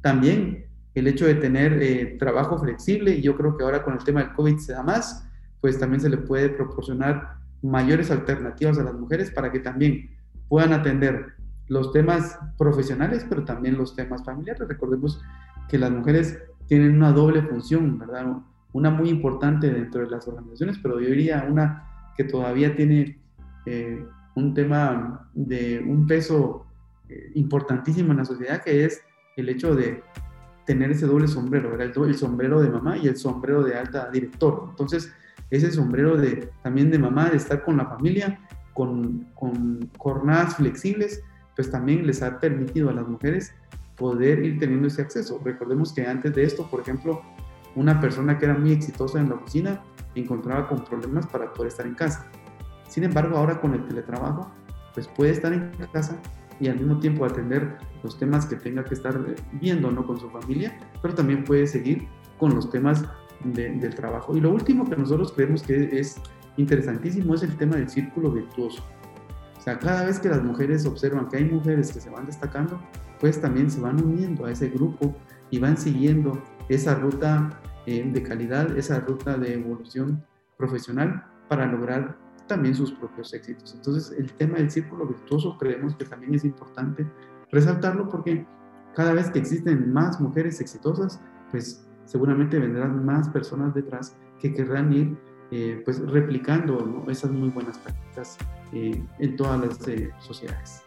También 0.00 0.66
el 0.94 1.06
hecho 1.06 1.26
de 1.26 1.34
tener 1.34 1.82
eh, 1.82 2.16
trabajo 2.18 2.58
flexible, 2.58 3.12
y 3.12 3.22
yo 3.22 3.36
creo 3.36 3.56
que 3.56 3.64
ahora 3.64 3.82
con 3.82 3.94
el 3.94 4.04
tema 4.04 4.22
del 4.22 4.32
COVID 4.32 4.58
se 4.58 4.72
da 4.72 4.82
más, 4.82 5.28
pues 5.60 5.78
también 5.78 6.00
se 6.00 6.08
le 6.08 6.18
puede 6.18 6.48
proporcionar 6.48 7.36
mayores 7.62 8.10
alternativas 8.10 8.78
a 8.78 8.82
las 8.82 8.94
mujeres 8.94 9.30
para 9.30 9.52
que 9.52 9.60
también 9.60 10.10
puedan 10.48 10.72
atender 10.72 11.34
los 11.68 11.92
temas 11.92 12.38
profesionales, 12.56 13.26
pero 13.28 13.44
también 13.44 13.76
los 13.76 13.94
temas 13.94 14.24
familiares. 14.24 14.66
Recordemos 14.68 15.20
que 15.68 15.78
las 15.78 15.90
mujeres 15.90 16.38
tienen 16.66 16.96
una 16.96 17.12
doble 17.12 17.42
función, 17.42 17.98
¿verdad? 17.98 18.36
Una 18.72 18.90
muy 18.90 19.08
importante 19.08 19.70
dentro 19.70 20.02
de 20.02 20.10
las 20.10 20.26
organizaciones, 20.28 20.78
pero 20.82 21.00
yo 21.00 21.08
diría 21.08 21.46
una 21.48 22.12
que 22.16 22.24
todavía 22.24 22.74
tiene 22.74 23.18
eh, 23.66 24.04
un 24.34 24.54
tema 24.54 25.28
de 25.34 25.80
un 25.86 26.06
peso 26.06 26.66
eh, 27.08 27.32
importantísimo 27.34 28.12
en 28.12 28.18
la 28.18 28.24
sociedad, 28.24 28.62
que 28.62 28.84
es 28.84 29.02
el 29.36 29.48
hecho 29.48 29.74
de 29.74 30.02
tener 30.64 30.90
ese 30.90 31.06
doble 31.06 31.28
sombrero, 31.28 31.72
era 31.74 31.84
el, 31.84 32.14
sombrero 32.14 32.60
de 32.60 32.68
mamá 32.68 32.96
y 32.98 33.06
el 33.06 33.16
sombrero 33.16 33.62
de 33.62 33.76
alta 33.76 34.10
director. 34.10 34.66
Entonces, 34.70 35.12
ese 35.50 35.70
sombrero 35.70 36.16
de, 36.16 36.50
también 36.62 36.90
de 36.90 36.98
mamá, 36.98 37.30
de 37.30 37.36
estar 37.36 37.64
con 37.64 37.76
la 37.76 37.86
familia, 37.86 38.40
con, 38.74 39.26
con 39.34 39.88
jornadas 39.96 40.56
flexibles, 40.56 41.22
pues 41.54 41.70
también 41.70 42.06
les 42.06 42.22
ha 42.22 42.40
permitido 42.40 42.90
a 42.90 42.92
las 42.92 43.06
mujeres 43.06 43.54
poder 43.96 44.44
ir 44.44 44.58
teniendo 44.58 44.88
ese 44.88 45.02
acceso. 45.02 45.40
Recordemos 45.44 45.92
que 45.92 46.06
antes 46.06 46.34
de 46.34 46.44
esto, 46.44 46.68
por 46.68 46.80
ejemplo, 46.80 47.22
una 47.74 48.00
persona 48.00 48.38
que 48.38 48.46
era 48.46 48.54
muy 48.54 48.72
exitosa 48.72 49.20
en 49.20 49.28
la 49.28 49.36
oficina 49.36 49.82
encontraba 50.14 50.68
con 50.68 50.84
problemas 50.84 51.26
para 51.26 51.52
poder 51.52 51.68
estar 51.68 51.86
en 51.86 51.94
casa. 51.94 52.26
Sin 52.88 53.04
embargo, 53.04 53.36
ahora 53.36 53.60
con 53.60 53.74
el 53.74 53.86
teletrabajo, 53.86 54.50
pues 54.94 55.08
puede 55.08 55.32
estar 55.32 55.52
en 55.52 55.70
casa 55.92 56.18
y 56.58 56.68
al 56.68 56.76
mismo 56.76 56.98
tiempo 56.98 57.24
atender 57.24 57.76
los 58.02 58.18
temas 58.18 58.46
que 58.46 58.56
tenga 58.56 58.84
que 58.84 58.94
estar 58.94 59.18
viendo 59.52 59.90
¿no? 59.90 60.06
con 60.06 60.18
su 60.18 60.30
familia, 60.30 60.78
pero 61.02 61.14
también 61.14 61.44
puede 61.44 61.66
seguir 61.66 62.08
con 62.38 62.54
los 62.54 62.70
temas 62.70 63.04
del 63.44 63.94
trabajo. 63.94 64.36
Y 64.36 64.40
lo 64.40 64.50
último 64.50 64.88
que 64.88 64.96
nosotros 64.96 65.32
creemos 65.32 65.62
que 65.62 65.98
es 65.98 66.16
interesantísimo 66.56 67.34
es 67.34 67.42
el 67.42 67.56
tema 67.56 67.76
del 67.76 67.88
círculo 67.88 68.30
virtuoso. 68.30 68.82
O 69.58 69.60
sea, 69.60 69.78
cada 69.78 70.04
vez 70.04 70.18
que 70.18 70.28
las 70.28 70.42
mujeres 70.42 70.86
observan 70.86 71.28
que 71.28 71.38
hay 71.38 71.44
mujeres 71.44 71.92
que 71.92 72.00
se 72.00 72.08
van 72.08 72.24
destacando, 72.26 72.80
pues 73.20 73.40
también 73.40 73.70
se 73.70 73.80
van 73.80 74.02
uniendo 74.04 74.46
a 74.46 74.50
ese 74.50 74.68
grupo 74.68 75.14
y 75.50 75.58
van 75.58 75.76
siguiendo 75.76 76.42
esa 76.68 76.94
ruta 76.94 77.60
eh, 77.86 78.08
de 78.12 78.22
calidad, 78.22 78.76
esa 78.76 79.00
ruta 79.00 79.38
de 79.38 79.54
evolución 79.54 80.24
profesional 80.56 81.24
para 81.48 81.66
lograr 81.66 82.18
también 82.46 82.74
sus 82.74 82.92
propios 82.92 83.32
éxitos. 83.34 83.74
Entonces, 83.74 84.16
el 84.18 84.32
tema 84.32 84.58
del 84.58 84.70
círculo 84.70 85.06
virtuoso 85.06 85.56
creemos 85.58 85.94
que 85.96 86.04
también 86.04 86.34
es 86.34 86.44
importante 86.44 87.06
resaltarlo 87.50 88.08
porque 88.08 88.46
cada 88.94 89.12
vez 89.12 89.30
que 89.30 89.38
existen 89.38 89.92
más 89.92 90.20
mujeres 90.20 90.60
exitosas, 90.60 91.20
pues 91.50 91.86
seguramente 92.04 92.58
vendrán 92.58 93.04
más 93.04 93.28
personas 93.28 93.74
detrás 93.74 94.16
que 94.40 94.54
querrán 94.54 94.92
ir 94.92 95.16
eh, 95.50 95.80
pues 95.84 96.00
replicando 96.00 97.04
esas 97.08 97.30
muy 97.30 97.50
buenas 97.50 97.78
prácticas 97.78 98.36
eh, 98.72 99.00
en 99.18 99.36
todas 99.36 99.60
las 99.60 99.78
sociedades. 100.18 100.85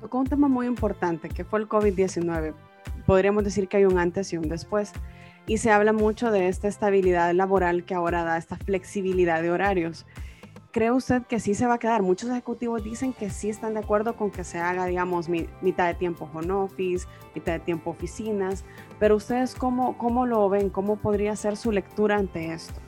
Tocó 0.00 0.18
un 0.18 0.26
tema 0.26 0.48
muy 0.48 0.66
importante 0.66 1.28
que 1.28 1.44
fue 1.44 1.60
el 1.60 1.68
COVID-19. 1.68 2.54
Podríamos 3.06 3.44
decir 3.44 3.68
que 3.68 3.78
hay 3.78 3.84
un 3.84 3.98
antes 3.98 4.32
y 4.32 4.36
un 4.36 4.48
después. 4.48 4.92
Y 5.46 5.58
se 5.58 5.70
habla 5.70 5.92
mucho 5.92 6.30
de 6.30 6.48
esta 6.48 6.66
estabilidad 6.66 7.32
laboral 7.32 7.84
que 7.84 7.94
ahora 7.94 8.24
da 8.24 8.36
esta 8.36 8.56
flexibilidad 8.56 9.42
de 9.42 9.50
horarios. 9.50 10.06
¿cree 10.76 10.90
usted 10.90 11.22
que 11.22 11.40
sí 11.40 11.54
se 11.54 11.66
va 11.66 11.76
a 11.76 11.78
quedar? 11.78 12.02
Muchos 12.02 12.28
ejecutivos 12.28 12.84
dicen 12.84 13.14
que 13.14 13.30
sí 13.30 13.48
están 13.48 13.72
de 13.72 13.80
acuerdo 13.80 14.14
con 14.14 14.30
que 14.30 14.44
se 14.44 14.58
haga, 14.58 14.84
digamos, 14.84 15.26
mitad 15.30 15.86
de 15.86 15.94
tiempo 15.94 16.28
home 16.34 16.52
office, 16.52 17.06
mitad 17.34 17.54
de 17.54 17.60
tiempo 17.60 17.92
oficinas, 17.92 18.62
pero 19.00 19.16
ustedes 19.16 19.54
cómo, 19.54 19.96
cómo 19.96 20.26
lo 20.26 20.46
ven? 20.50 20.68
¿Cómo 20.68 20.96
podría 20.96 21.34
ser 21.34 21.56
su 21.56 21.72
lectura 21.72 22.18
ante 22.18 22.52
esto? 22.52 22.78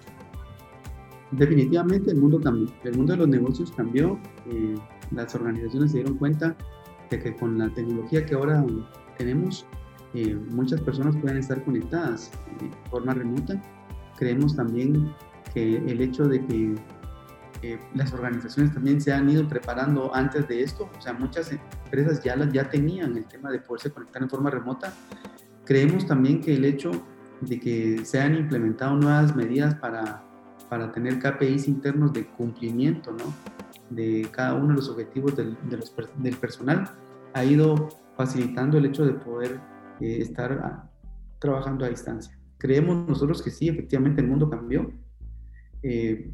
Definitivamente 1.31 2.11
el 2.11 2.19
mundo 2.19 2.39
cambió, 2.39 2.71
el 2.85 2.95
mundo 2.95 3.15
de 3.15 3.19
los 3.21 3.29
negocios 3.29 3.73
cambió, 3.73 4.19
eh, 4.51 4.75
las 5.11 5.35
organizaciones 5.35 5.91
se 5.91 5.97
dieron 5.97 6.19
cuenta 6.19 6.59
de 7.11 7.19
que 7.19 7.35
con 7.37 7.59
la 7.59 7.69
tecnología 7.71 8.25
que 8.25 8.35
ahora 8.35 8.65
tenemos, 9.17 9.67
eh, 10.15 10.35
muchas 10.51 10.81
personas 10.81 11.17
pueden 11.17 11.39
estar 11.39 11.63
conectadas 11.65 12.31
de 12.61 12.71
forma 12.91 13.15
remota. 13.15 13.61
Creemos 14.17 14.57
también 14.57 15.15
que 15.53 15.77
el 15.77 16.01
hecho 16.01 16.27
de 16.27 16.45
que 16.45 16.75
las 17.95 18.13
organizaciones 18.13 18.73
también 18.73 19.01
se 19.01 19.13
han 19.13 19.29
ido 19.29 19.47
preparando 19.49 20.15
antes 20.15 20.47
de 20.47 20.63
esto, 20.63 20.89
o 20.97 21.01
sea, 21.01 21.13
muchas 21.13 21.51
empresas 21.53 22.23
ya, 22.23 22.37
ya 22.53 22.71
tenían 22.71 23.17
el 23.17 23.25
tema 23.25 23.51
de 23.51 23.59
poderse 23.59 23.91
conectar 23.91 24.23
en 24.23 24.31
forma 24.31 24.51
remota. 24.51 24.93
Creemos 25.65 26.07
también 26.07 26.41
que 26.41 26.55
el 26.55 26.65
hecho 26.65 26.93
de 27.41 27.59
que 27.59 28.05
se 28.05 28.21
han 28.21 28.35
implementado 28.35 28.97
nuevas 28.97 29.35
medidas 29.35 29.75
para, 29.75 30.23
para 30.69 30.93
tener 30.93 31.19
KPIs 31.19 31.69
internos 31.69 32.13
de 32.13 32.27
cumplimiento 32.27 33.13
¿no? 33.13 33.35
De 33.91 34.29
cada 34.31 34.55
uno 34.55 34.69
de 34.69 34.75
los 34.75 34.89
objetivos 34.89 35.37
del, 35.37 35.57
del 36.19 36.37
personal 36.37 36.91
ha 37.35 37.45
ido 37.45 37.89
facilitando 38.17 38.79
el 38.79 38.87
hecho 38.87 39.07
de 39.07 39.13
poder 39.13 39.61
eh, 40.01 40.19
estar 40.21 40.53
ah, 40.53 40.91
trabajando 41.39 41.85
a 41.85 41.89
distancia. 41.89 42.39
Creemos 42.59 43.09
nosotros 43.09 43.43
que 43.43 43.51
sí, 43.51 43.69
efectivamente 43.69 44.21
el 44.21 44.27
mundo 44.27 44.51
cambió. 44.51 44.91
Eh, 45.83 46.33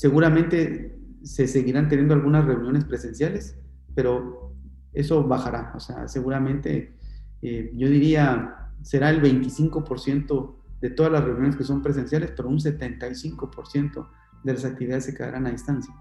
Seguramente 0.00 0.98
se 1.22 1.46
seguirán 1.46 1.88
teniendo 1.88 2.14
algunas 2.14 2.46
reuniones 2.46 2.86
presenciales, 2.86 3.58
pero 3.94 4.54
eso 4.94 5.22
bajará. 5.24 5.74
O 5.76 5.80
sea, 5.80 6.08
seguramente 6.08 6.96
eh, 7.42 7.70
yo 7.74 7.86
diría 7.86 8.70
será 8.80 9.10
el 9.10 9.20
25% 9.20 10.54
de 10.80 10.88
todas 10.88 11.12
las 11.12 11.22
reuniones 11.22 11.56
que 11.56 11.64
son 11.64 11.82
presenciales, 11.82 12.32
pero 12.34 12.48
un 12.48 12.58
75% 12.58 14.08
de 14.42 14.52
las 14.54 14.64
actividades 14.64 15.04
se 15.04 15.14
quedarán 15.14 15.46
a 15.46 15.50
distancia, 15.50 15.92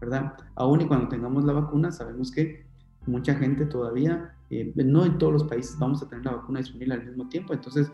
¿verdad? 0.00 0.34
Aún 0.54 0.80
y 0.80 0.86
cuando 0.86 1.08
tengamos 1.08 1.44
la 1.44 1.52
vacuna, 1.52 1.92
sabemos 1.92 2.30
que 2.30 2.66
mucha 3.06 3.34
gente 3.34 3.66
todavía, 3.66 4.34
eh, 4.50 4.72
no 4.76 5.04
en 5.04 5.18
todos 5.18 5.32
los 5.32 5.44
países 5.44 5.78
vamos 5.78 6.02
a 6.02 6.08
tener 6.08 6.24
la 6.24 6.32
vacuna 6.32 6.60
disponible 6.60 6.94
al 6.94 7.06
mismo 7.06 7.28
tiempo, 7.28 7.52
entonces 7.52 7.90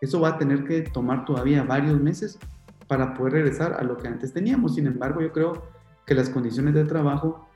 eso 0.00 0.20
va 0.20 0.30
a 0.30 0.38
tener 0.38 0.64
que 0.64 0.82
tomar 0.82 1.24
todavía 1.24 1.62
varios 1.62 2.00
meses 2.00 2.38
para 2.86 3.14
poder 3.14 3.34
regresar 3.34 3.74
a 3.74 3.82
lo 3.82 3.96
que 3.96 4.08
antes 4.08 4.32
teníamos. 4.32 4.74
Sin 4.74 4.86
embargo, 4.86 5.20
yo 5.20 5.32
creo 5.32 5.64
que 6.04 6.14
las 6.14 6.30
condiciones 6.30 6.74
de 6.74 6.84
trabajo 6.84 7.48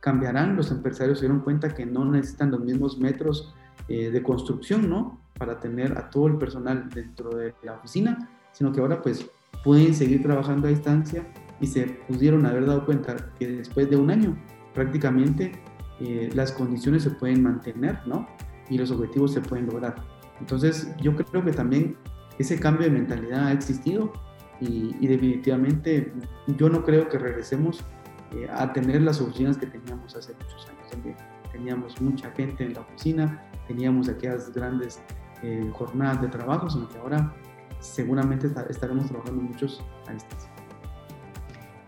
cambiarán. 0.00 0.56
Los 0.56 0.70
empresarios 0.70 1.18
se 1.18 1.24
dieron 1.24 1.40
cuenta 1.40 1.70
que 1.70 1.86
no 1.86 2.04
necesitan 2.04 2.50
los 2.50 2.60
mismos 2.60 2.98
metros 2.98 3.54
eh, 3.88 4.10
de 4.10 4.22
construcción, 4.22 4.90
¿no? 4.90 5.18
Para 5.38 5.60
tener 5.60 5.96
a 5.96 6.10
todo 6.10 6.26
el 6.26 6.36
personal 6.36 6.90
dentro 6.90 7.30
de 7.30 7.54
la 7.62 7.74
oficina, 7.74 8.28
sino 8.52 8.72
que 8.72 8.80
ahora 8.80 9.00
pues 9.00 9.26
pueden 9.62 9.94
seguir 9.94 10.22
trabajando 10.22 10.66
a 10.66 10.70
distancia 10.70 11.26
y 11.64 11.66
se 11.66 11.86
pudieron 12.06 12.44
haber 12.44 12.66
dado 12.66 12.84
cuenta 12.84 13.16
que 13.38 13.48
después 13.48 13.88
de 13.88 13.96
un 13.96 14.10
año 14.10 14.36
prácticamente 14.74 15.52
eh, 15.98 16.28
las 16.34 16.52
condiciones 16.52 17.04
se 17.04 17.10
pueden 17.10 17.42
mantener, 17.42 18.06
¿no? 18.06 18.28
Y 18.68 18.76
los 18.76 18.90
objetivos 18.90 19.32
se 19.32 19.40
pueden 19.40 19.66
lograr. 19.66 19.94
Entonces 20.40 20.94
yo 21.00 21.16
creo 21.16 21.42
que 21.42 21.52
también 21.52 21.96
ese 22.38 22.60
cambio 22.60 22.84
de 22.86 22.92
mentalidad 22.92 23.46
ha 23.46 23.52
existido 23.52 24.12
y, 24.60 25.06
definitivamente 25.06 26.12
yo 26.58 26.68
no 26.68 26.84
creo 26.84 27.08
que 27.08 27.18
regresemos 27.18 27.82
eh, 28.32 28.46
a 28.52 28.70
tener 28.74 29.00
las 29.00 29.22
oficinas 29.22 29.56
que 29.56 29.66
teníamos 29.66 30.14
hace 30.14 30.34
muchos 30.34 30.68
años, 30.68 31.16
teníamos 31.50 31.98
mucha 32.02 32.30
gente 32.32 32.64
en 32.64 32.74
la 32.74 32.80
oficina, 32.80 33.42
teníamos 33.68 34.10
aquellas 34.10 34.52
grandes 34.52 35.00
eh, 35.42 35.70
jornadas 35.72 36.20
de 36.20 36.28
trabajo, 36.28 36.68
sino 36.68 36.88
que 36.90 36.98
ahora 36.98 37.34
seguramente 37.80 38.48
estaremos 38.68 39.06
trabajando 39.06 39.42
muchos 39.42 39.82
a 40.08 40.12
distancia. 40.12 40.53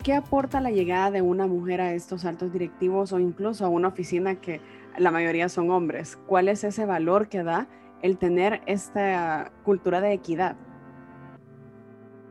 ¿Qué 0.06 0.14
aporta 0.14 0.60
la 0.60 0.70
llegada 0.70 1.10
de 1.10 1.20
una 1.20 1.48
mujer 1.48 1.80
a 1.80 1.92
estos 1.92 2.24
altos 2.24 2.52
directivos 2.52 3.12
o 3.12 3.18
incluso 3.18 3.66
a 3.66 3.68
una 3.68 3.88
oficina 3.88 4.36
que 4.36 4.60
la 4.96 5.10
mayoría 5.10 5.48
son 5.48 5.68
hombres? 5.72 6.16
¿Cuál 6.28 6.46
es 6.46 6.62
ese 6.62 6.86
valor 6.86 7.26
que 7.28 7.42
da 7.42 7.66
el 8.02 8.16
tener 8.16 8.60
esta 8.66 9.50
cultura 9.64 10.00
de 10.00 10.12
equidad? 10.12 10.54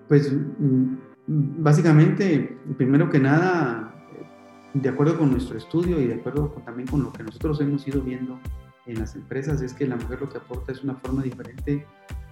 Pues 0.08 0.32
mm, 0.32 0.96
básicamente, 1.28 2.58
primero 2.78 3.10
que 3.10 3.20
nada, 3.20 3.94
de 4.74 4.88
acuerdo 4.88 5.18
con 5.18 5.32
nuestro 5.32 5.58
estudio 5.58 6.00
y 6.00 6.08
de 6.08 6.14
acuerdo 6.14 6.48
también 6.64 6.88
con 6.88 7.04
lo 7.04 7.12
que 7.12 7.24
nosotros 7.24 7.60
hemos 7.60 7.86
ido 7.86 8.00
viendo 8.00 8.40
en 8.86 9.00
las 9.00 9.18
empresas, 9.18 9.62
es 9.62 9.74
que 9.74 9.86
la 9.86 9.98
mujer 9.98 10.22
lo 10.22 10.30
que 10.30 10.38
aporta 10.38 10.72
es 10.72 10.82
una 10.82 10.96
forma 10.96 11.24
diferente 11.24 11.86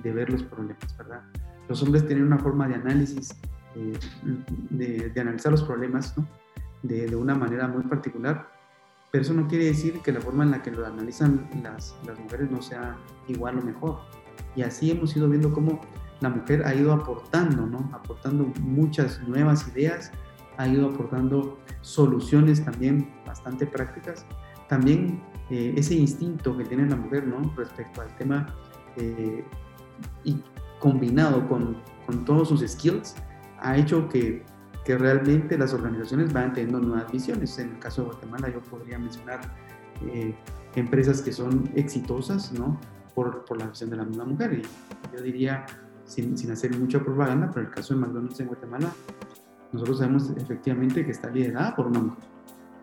de 0.03 0.13
ver 0.13 0.29
los 0.29 0.41
problemas, 0.43 0.97
¿verdad? 0.97 1.21
Los 1.67 1.83
hombres 1.83 2.07
tienen 2.07 2.27
una 2.27 2.37
forma 2.37 2.65
de 2.69 2.75
análisis, 2.75 3.35
eh, 3.75 3.97
de, 4.69 5.21
analizar 5.21 5.51
los 5.51 5.63
problemas, 5.63 6.17
¿no? 6.17 6.27
De, 6.81 7.07
de, 7.07 7.15
una 7.15 7.35
manera 7.35 7.67
muy 7.67 7.83
particular, 7.83 8.49
pero 9.11 9.21
eso 9.21 9.33
no 9.33 9.47
quiere 9.47 9.65
decir 9.65 10.01
que 10.01 10.11
la 10.11 10.19
forma 10.19 10.43
en 10.43 10.51
la 10.51 10.61
que 10.61 10.71
lo 10.71 10.85
analizan 10.85 11.49
las, 11.61 11.95
las 12.05 12.19
mujeres 12.19 12.49
no 12.51 12.61
sea 12.61 12.97
igual 13.27 13.59
o 13.59 13.61
mejor. 13.61 13.99
Y 14.55 14.63
así 14.63 14.91
hemos 14.91 15.15
ido 15.15 15.29
viendo 15.29 15.53
cómo 15.53 15.81
la 16.19 16.29
mujer 16.29 16.65
ha 16.65 16.73
ido 16.73 16.93
aportando, 16.93 17.65
¿no? 17.65 17.89
Aportando 17.93 18.51
muchas 18.61 19.21
nuevas 19.27 19.67
ideas, 19.67 20.11
ha 20.57 20.67
ido 20.67 20.89
aportando 20.89 21.59
soluciones 21.81 22.63
también 22.63 23.13
bastante 23.25 23.65
prácticas. 23.65 24.25
También 24.69 25.21
eh, 25.49 25.73
ese 25.77 25.95
instinto 25.95 26.55
que 26.57 26.63
tiene 26.65 26.87
la 26.87 26.95
mujer, 26.95 27.27
¿no? 27.27 27.53
Respecto 27.55 28.01
al 28.01 28.15
tema 28.15 28.47
eh, 28.95 29.43
y 30.23 30.41
combinado 30.79 31.47
con, 31.47 31.77
con, 32.05 32.25
todos 32.25 32.49
sus 32.49 32.61
skills, 32.61 33.15
ha 33.63 33.77
hecho 33.77 34.07
que, 34.09 34.43
que, 34.85 34.97
realmente 34.97 35.57
las 35.57 35.73
organizaciones 35.73 36.31
vayan 36.31 36.53
teniendo 36.53 36.79
nuevas 36.79 37.11
visiones. 37.11 37.57
En 37.59 37.71
el 37.71 37.79
caso 37.79 38.03
de 38.03 38.09
Guatemala 38.09 38.49
yo 38.49 38.61
podría 38.61 38.99
mencionar 38.99 39.39
eh, 40.01 40.35
empresas 40.75 41.21
que 41.21 41.31
son 41.31 41.69
exitosas, 41.75 42.51
¿no? 42.51 42.79
Por, 43.15 43.45
por, 43.45 43.57
la 43.57 43.67
visión 43.67 43.89
de 43.89 43.97
la 43.97 44.05
misma 44.05 44.25
mujer. 44.25 44.53
Y 44.53 45.15
yo 45.15 45.23
diría, 45.23 45.65
sin, 46.05 46.37
sin 46.37 46.51
hacer 46.51 46.77
mucha 46.77 47.03
propaganda, 47.03 47.49
pero 47.53 47.67
el 47.67 47.73
caso 47.73 47.93
de 47.93 48.01
McDonald's 48.01 48.39
en 48.39 48.47
Guatemala, 48.47 48.91
nosotros 49.71 49.99
sabemos 49.99 50.31
efectivamente 50.35 51.05
que 51.05 51.11
está 51.11 51.29
liderada 51.29 51.75
por 51.75 51.87
una 51.87 51.99
mujer, 51.99 52.23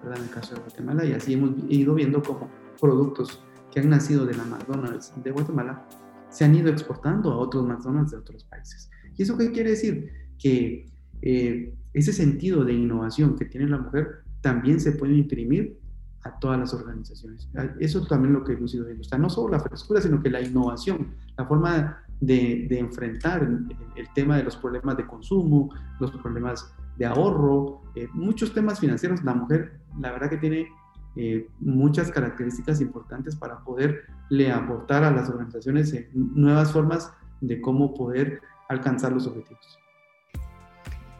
¿verdad? 0.03 0.19
En 0.19 0.25
el 0.25 0.31
caso 0.31 0.55
de 0.55 0.61
Guatemala, 0.61 1.05
y 1.05 1.13
así 1.13 1.35
hemos 1.35 1.51
ido 1.69 1.95
viendo 1.95 2.23
cómo 2.23 2.49
productos 2.81 3.43
que 3.71 3.81
han 3.81 3.91
nacido 3.91 4.25
de 4.27 4.35
la 4.35 4.45
McDonald's 4.45 5.13
de 5.23 5.31
Guatemala 5.31 5.87
se 6.29 6.45
han 6.45 6.55
ido 6.55 6.71
exportando 6.71 7.33
a 7.33 7.37
otros 7.39 7.67
McDonald's 7.67 8.13
de 8.13 8.19
otros 8.19 8.45
países. 8.45 8.91
¿Y 9.17 9.23
eso 9.23 9.37
qué 9.37 9.51
quiere 9.51 9.71
decir? 9.71 10.13
Que 10.41 10.87
eh, 11.23 11.75
ese 11.93 12.13
sentido 12.13 12.65
de 12.65 12.73
innovación 12.73 13.37
que 13.37 13.45
tiene 13.45 13.69
la 13.69 13.79
mujer 13.79 14.23
también 14.41 14.81
se 14.81 14.93
puede 14.93 15.15
imprimir 15.15 15.79
a 16.23 16.39
todas 16.39 16.59
las 16.59 16.75
organizaciones. 16.75 17.49
Eso 17.79 18.03
es 18.03 18.09
también 18.09 18.35
lo 18.35 18.45
que 18.45 18.53
hemos 18.53 18.75
ido 18.75 18.85
viendo. 18.85 19.03
O 19.03 19.05
sea, 19.05 19.19
no 19.19 19.31
solo 19.31 19.53
la 19.53 19.61
frescura, 19.61 20.01
sino 20.01 20.23
que 20.23 20.31
la 20.31 20.41
innovación, 20.41 21.15
la 21.37 21.47
forma 21.47 22.05
de, 22.21 22.67
de 22.69 22.79
enfrentar 22.79 23.43
el, 23.43 24.09
tema 24.15 24.37
de 24.37 24.45
los 24.45 24.57
problemas 24.57 24.97
de 24.97 25.07
consumo, 25.07 25.71
los 25.99 26.11
problemas 26.11 26.75
de 26.99 27.07
ahorro, 27.07 27.83
eh, 27.95 28.09
muchos 28.13 28.53
temas 28.53 28.81
financieros. 28.81 29.25
La 29.25 29.35
mujer, 29.35 29.81
la 29.99 30.13
verdad 30.13 30.29
que 30.29 30.37
tiene 30.37 30.69
eh, 31.17 31.49
muchas 31.59 32.11
características 32.11 32.81
importantes 32.81 33.35
para 33.35 33.61
poderle 33.65 34.53
aportar 34.53 35.05
a 35.05 35.11
las 35.11 35.29
organizaciones 35.31 35.95
nuevas 36.15 36.73
formas 36.73 37.13
de 37.41 37.61
cómo 37.61 37.95
poder 37.95 38.43
alcanzar 38.69 39.13
los 39.13 39.27
objetivos. 39.27 39.79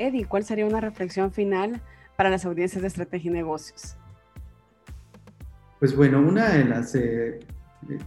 Eddie, 0.01 0.25
¿cuál 0.25 0.45
sería 0.45 0.67
una 0.67 0.81
reflexión 0.81 1.31
final 1.31 1.81
para 2.17 2.31
las 2.31 2.45
audiencias 2.47 2.81
de 2.81 2.89
estrategia 2.89 3.31
y 3.31 3.35
negocios? 3.35 3.97
Pues 5.79 5.95
bueno, 5.95 6.21
una 6.21 6.49
de 6.49 6.65
las 6.65 6.95
eh, 6.95 7.39
eh, 7.89 7.99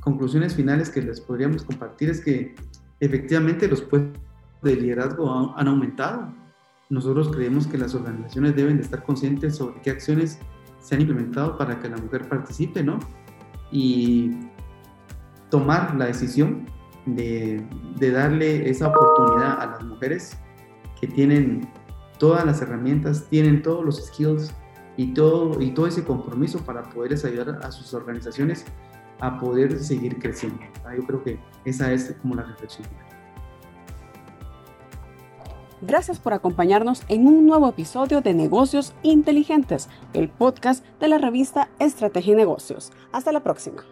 conclusiones 0.00 0.54
finales 0.54 0.88
que 0.88 1.02
les 1.02 1.20
podríamos 1.20 1.64
compartir 1.64 2.10
es 2.10 2.20
que 2.20 2.54
efectivamente 2.98 3.68
los 3.68 3.82
puestos 3.82 4.18
de 4.62 4.76
liderazgo 4.76 5.54
han, 5.56 5.68
aumentado. 5.68 6.32
Nosotros 6.88 7.30
creemos 7.30 7.66
que 7.66 7.76
las 7.76 7.94
organizaciones 7.94 8.56
deben 8.56 8.76
de 8.76 8.82
estar 8.82 9.02
conscientes 9.02 9.56
sobre 9.56 9.80
qué 9.82 9.90
acciones 9.90 10.38
se 10.80 10.94
han 10.94 11.02
implementado 11.02 11.58
para 11.58 11.78
que 11.78 11.88
la 11.88 11.98
mujer 11.98 12.28
participe, 12.28 12.82
¿no? 12.82 12.98
Y 13.70 14.30
tomar 15.50 15.94
la 15.96 16.06
decisión 16.06 16.66
de, 17.04 17.62
de, 17.98 18.10
darle 18.10 18.68
esa 18.68 18.88
oportunidad 18.88 19.60
a 19.60 19.66
las 19.66 19.84
mujeres 19.84 20.38
que 21.00 21.06
tienen 21.06 21.68
todas 22.18 22.44
las 22.44 22.60
herramientas, 22.62 23.26
tienen 23.28 23.62
todos 23.62 23.84
los 23.84 24.06
skills 24.06 24.52
y 24.96 25.12
todo, 25.14 25.60
y 25.60 25.70
todo 25.72 25.86
ese 25.86 26.04
compromiso 26.04 26.58
para 26.64 26.82
poderles 26.82 27.24
ayudar 27.24 27.60
a 27.62 27.72
sus 27.72 27.92
organizaciones 27.94 28.64
a 29.20 29.38
poder 29.38 29.78
seguir 29.78 30.18
creciendo. 30.18 30.60
Yo 30.96 31.06
creo 31.06 31.22
que 31.22 31.38
esa 31.64 31.92
es 31.92 32.14
como 32.20 32.34
la 32.34 32.42
reflexión. 32.42 32.86
Gracias 35.80 36.18
por 36.18 36.32
acompañarnos 36.32 37.02
en 37.08 37.26
un 37.26 37.46
nuevo 37.46 37.68
episodio 37.68 38.22
de 38.22 38.32
Negocios 38.32 38.94
Inteligentes, 39.02 39.88
el 40.14 40.30
podcast 40.30 40.84
de 40.98 41.08
la 41.08 41.18
revista 41.18 41.68
Estrategia 41.78 42.32
y 42.32 42.36
Negocios. 42.36 42.90
Hasta 43.12 43.32
la 43.32 43.42
próxima. 43.42 43.84